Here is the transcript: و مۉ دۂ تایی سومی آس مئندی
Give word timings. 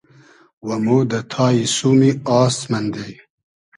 و 0.67 0.67
مۉ 0.83 0.87
دۂ 1.09 1.19
تایی 1.31 1.63
سومی 1.75 2.11
آس 2.39 2.57
مئندی 2.71 3.11